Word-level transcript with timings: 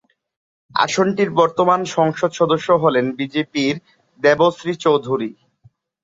আসনটির 0.75 1.29
বর্তমান 1.31 1.81
সংসদ 1.95 2.31
সদস্য 2.31 2.67
হলেন 2.83 3.05
বিজেপি-র 3.17 3.75
দেবশ্রী 4.21 4.73
চৌধুরী। 4.83 5.29